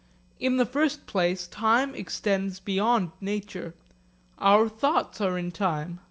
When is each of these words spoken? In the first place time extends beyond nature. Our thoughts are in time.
In 0.39 0.57
the 0.57 0.65
first 0.65 1.05
place 1.05 1.45
time 1.45 1.93
extends 1.93 2.59
beyond 2.59 3.11
nature. 3.21 3.75
Our 4.39 4.67
thoughts 4.67 5.21
are 5.21 5.37
in 5.37 5.51
time. 5.51 5.99